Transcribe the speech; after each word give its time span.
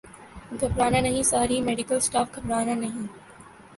گھبرا 0.59 0.87
نہ 0.89 0.97
نہیں 0.97 1.23
ساری 1.23 1.57
میڈیکل 1.61 1.99
سٹاف 1.99 2.35
گھبرانہ 2.35 2.73
نہیں 2.73 3.07